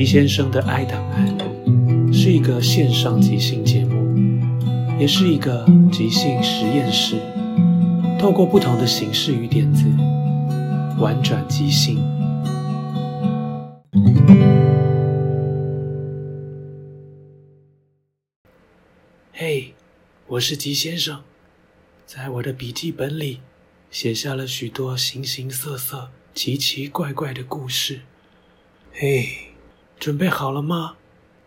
[0.00, 7.16] 吉先生的 I 档案是一个线上即兴节目，也是一个即兴实验室，
[8.18, 9.84] 透过不同的形式与点子，
[10.98, 11.98] 玩转即兴。
[19.34, 19.74] 嘿，
[20.28, 21.22] 我是吉先生，
[22.06, 23.40] 在我的笔记本里
[23.90, 28.00] 写下了许多形形色色、奇奇怪怪的故事。
[28.94, 29.49] 嘿。
[30.00, 30.96] 准备好了吗？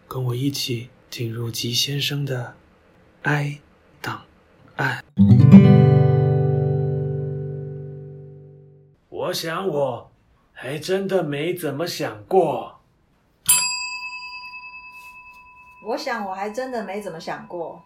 [0.07, 2.53] 跟我一起进入吉先生的
[3.23, 3.59] 哀
[3.99, 4.21] 档
[4.75, 5.03] 案。
[9.09, 10.11] 我想我
[10.51, 12.79] 还真的没怎么想过。
[15.87, 17.81] 我想我还真的没怎么想过。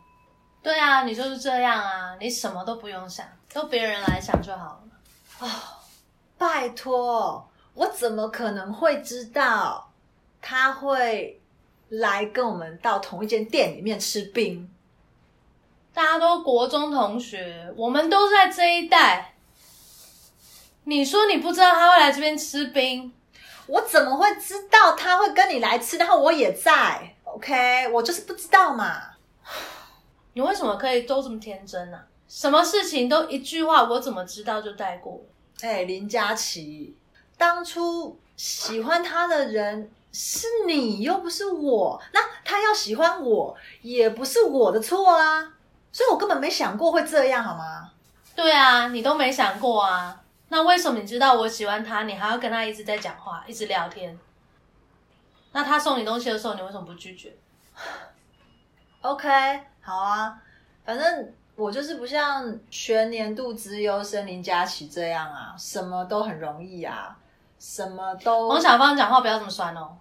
[0.61, 4.83] 对啊，你就是这样啊，你什么都不用想，都别人来想就好了。
[5.39, 5.47] 哦，
[6.37, 9.86] 拜托，我怎么可能会知道？
[10.49, 11.41] 他会
[11.89, 14.69] 来跟我们到同一间店里面吃冰。
[15.93, 19.33] 大家都国中同学，我们都在这一带。
[20.85, 23.13] 你说你不知道他会来这边吃冰，
[23.65, 25.97] 我怎么会知道他会跟你来吃？
[25.97, 29.01] 然后我也在，OK，我就是不知道嘛。
[30.31, 32.07] 你为什么可以都这么天真呢、啊？
[32.29, 35.21] 什么事情都一句话，我怎么知道就带过？
[35.59, 36.95] 哎、欸，林佳琪，
[37.37, 39.91] 当初喜欢他的人。
[40.19, 45.53] 是你又不是我，那他要喜欢我也不是我的错啊，
[45.91, 47.91] 所以我根本没想过会这样，好吗？
[48.35, 50.19] 对啊，你都没想过啊，
[50.49, 54.17] 那为什么你知道我喜欢他，你还要跟他一直在讲话，一直聊天？
[55.51, 57.31] 那他送你东西的时候，你为什么不拒绝
[59.01, 59.27] ？OK，
[59.81, 60.35] 好啊，
[60.83, 67.15] 反正我就是不像全年度资优生林佳琪这样啊，什么都很容易啊，
[67.59, 68.47] 什么都。
[68.47, 69.95] 王小芳讲话不要这么酸哦。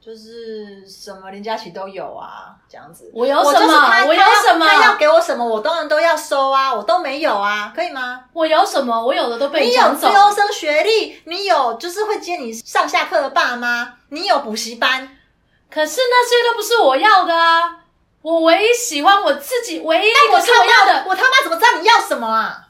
[0.00, 3.10] 就是什么林佳琪都有啊，这样子。
[3.12, 3.74] 我有什么？
[4.04, 4.66] 我，我有什么？
[4.66, 8.24] 他要给我什么，我当然都要收啊，我都没有啊，可以吗？
[8.32, 8.98] 我有什么？
[9.04, 15.18] 我有的都被你有资优生学历，你有就是会接你上下课的爸妈，你有补习班，
[15.70, 17.80] 可是那些都不是我要的啊！
[18.22, 22.68] 我唯一喜欢我自己，唯一那我是我要的，我他妈怎么知道你要什么啊？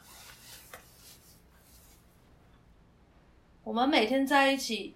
[3.63, 4.95] 我们每天在一起，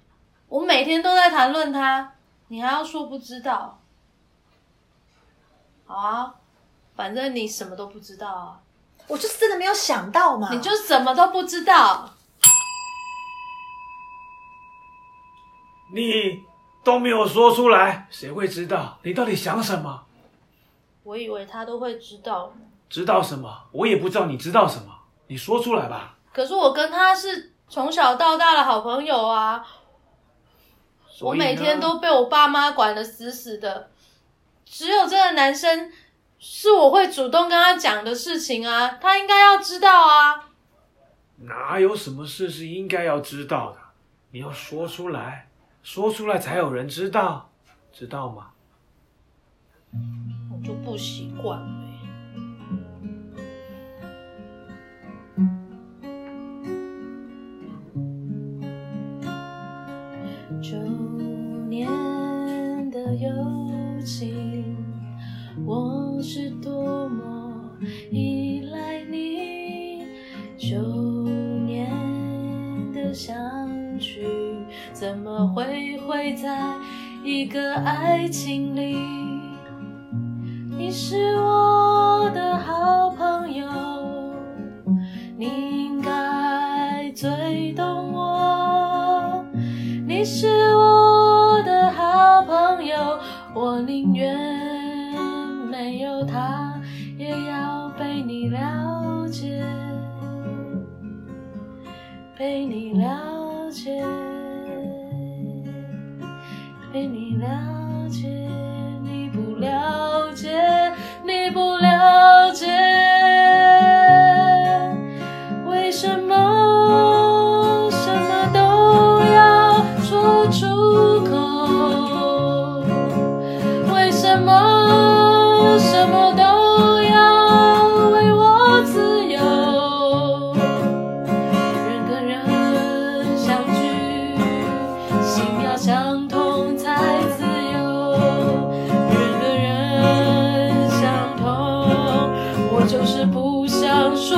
[0.49, 2.11] 我每天都在谈论他。
[2.47, 3.79] 你还要说不知道？
[5.87, 6.33] 好啊，
[6.95, 8.59] 反正你什么都不知道啊。
[9.07, 10.49] 我就是真的没有想到嘛。
[10.51, 12.09] 你就什么都不知道。
[15.93, 16.43] 你
[16.83, 20.03] 都没有说出来，谁会知道你到底想什么？
[21.03, 22.51] 我以为他都会知道。
[22.89, 23.63] 知道什么？
[23.71, 24.91] 我也不知道你知道什么。
[25.27, 26.17] 你说出来吧。
[26.33, 29.65] 可是我跟他是从小到大的好朋友啊。
[31.21, 33.89] 我每天都被我爸妈管得死死的，
[34.65, 35.91] 只有这个男生
[36.39, 40.49] 是我会主动跟他讲的事情啊，他应该要知道啊。
[41.37, 43.77] 哪有什么事是应该要知道的？
[44.31, 45.47] 你要说出来，
[45.83, 47.49] 说出来才有人知道，
[47.93, 48.51] 知道吗？
[50.51, 51.85] 我就不习惯了。
[60.61, 60.77] 九
[77.25, 78.95] 一个爱情里？
[80.77, 83.67] 你是我的好朋友，
[85.35, 85.47] 你
[85.85, 89.43] 应该最懂我。
[90.07, 93.17] 你是我的好朋友，
[93.55, 94.37] 我宁愿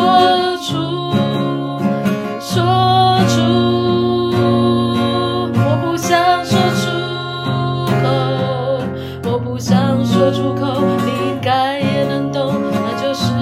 [0.07, 0.73] 说出
[2.39, 2.63] 说
[3.27, 3.41] 出
[5.53, 6.87] 我不想说出
[8.01, 13.33] 口我不想说出口你应该也能懂那就是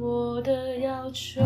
[0.00, 1.40] 我的要求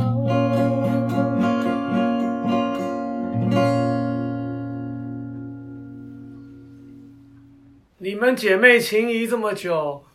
[7.98, 10.07] 你们姐妹情谊这么久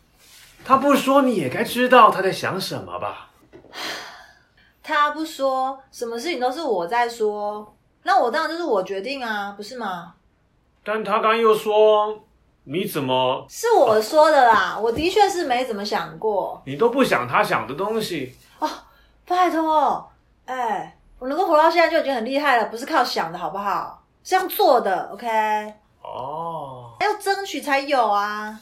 [0.64, 3.28] 她不说你也该知道他在想什么吧？
[4.82, 10.14] 他不说，什么事情都是我在说，那我当然就是我决定啊，不是吗？
[10.82, 12.18] 但他刚又说，
[12.64, 13.46] 你怎么？
[13.48, 16.62] 是我说的啦，我的确是没怎么想过。
[16.66, 18.68] 你都不想他想的东西哦，
[19.26, 20.10] 拜托，
[20.46, 24.02] 哎，我能够活到现在就已经很厉害了，不是靠想的好不好？
[24.22, 25.74] 是要做的，OK？
[26.02, 28.58] 哦，要争取才有啊！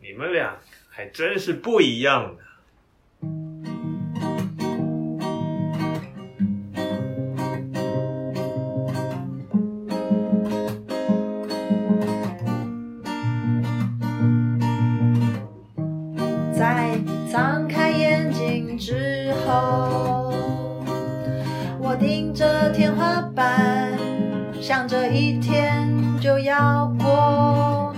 [0.00, 0.54] 你们俩
[0.96, 2.44] 还真是不一样的。
[16.56, 16.96] 在
[17.32, 20.32] 张开眼睛之后，
[21.80, 23.98] 我盯着天花板，
[24.60, 27.92] 想着一天就要过，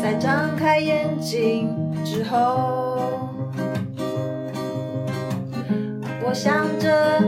[0.00, 1.68] 在张开眼睛
[2.04, 3.28] 之后，
[6.24, 7.20] 我想着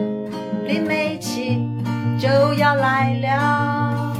[0.66, 1.68] 林美琪
[2.18, 4.14] 就要来了，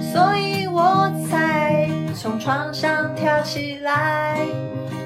[0.00, 4.38] 所以我才从床上跳起来，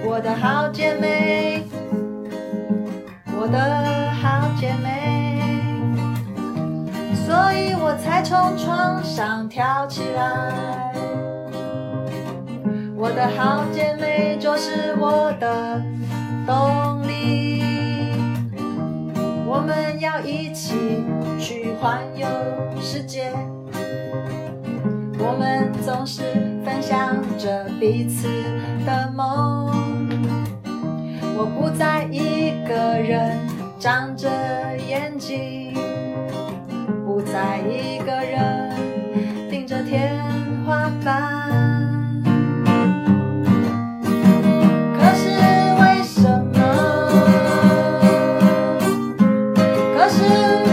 [0.04, 1.62] 我的好姐妹，
[3.36, 4.90] 我的好姐妹。
[7.24, 10.81] 所以我才从床上跳起来，
[13.02, 15.82] 我的好姐妹就是我的
[16.46, 17.60] 动力，
[19.44, 21.02] 我们要一起
[21.36, 22.28] 去环游
[22.80, 23.32] 世界，
[25.18, 26.22] 我们总是
[26.64, 28.28] 分享着彼此
[28.86, 30.08] 的梦，
[31.36, 33.36] 我不再一个人
[33.80, 34.30] 张着
[34.88, 35.74] 眼睛。
[37.04, 38.70] 不再一个人
[39.50, 40.22] 盯着天
[40.64, 41.41] 花板。
[50.22, 50.71] to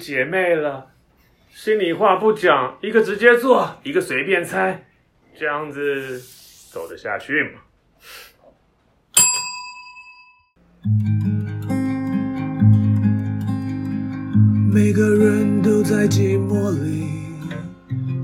[0.00, 0.86] 姐妹了。
[1.52, 4.86] 心里话不讲，一个直接做，一个随便猜，
[5.38, 6.18] 这样子
[6.72, 7.60] 走得下去吗？
[14.72, 17.10] 每个人都在寂寞里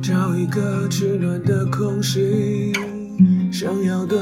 [0.00, 2.72] 找一个取暖的空隙，
[3.52, 4.16] 想要的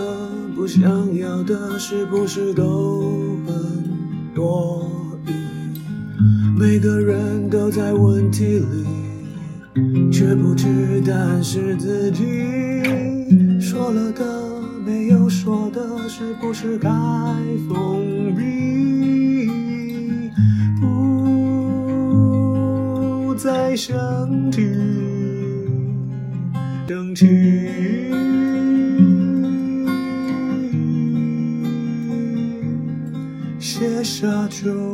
[0.57, 0.83] 不想
[1.17, 4.94] 要的，是不是都很多？
[6.65, 8.65] 每个人都在问题里。
[10.11, 12.25] 却不知答案是自己
[13.61, 14.25] 说了的，
[14.87, 16.89] 没有说的，是不是该
[17.69, 19.47] 封闭？
[20.81, 23.95] 不再想
[24.51, 24.67] 起，
[26.89, 27.27] 想起，
[33.59, 34.94] 写下就